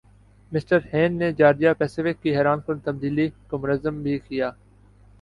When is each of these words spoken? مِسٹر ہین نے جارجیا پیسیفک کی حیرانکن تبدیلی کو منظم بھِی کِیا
مِسٹر 0.51 0.79
ہین 0.93 1.11
نے 1.19 1.31
جارجیا 1.39 1.73
پیسیفک 1.79 2.21
کی 2.23 2.35
حیرانکن 2.37 2.79
تبدیلی 2.85 3.27
کو 3.49 3.57
منظم 3.57 4.01
بھِی 4.03 4.17
کِیا 4.27 4.49